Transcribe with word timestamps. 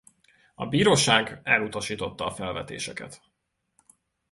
A 0.55 0.65
bíróság 0.65 1.39
elutasította 1.43 2.25
a 2.25 2.31
felvetéseket. 2.31 3.21